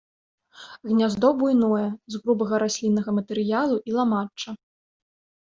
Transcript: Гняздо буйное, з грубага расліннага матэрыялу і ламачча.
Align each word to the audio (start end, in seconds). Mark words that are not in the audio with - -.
Гняздо 0.91 1.29
буйное, 1.41 1.87
з 2.15 2.23
грубага 2.23 2.55
расліннага 2.65 3.09
матэрыялу 3.19 3.77
і 3.93 3.95
ламачча. 4.01 4.49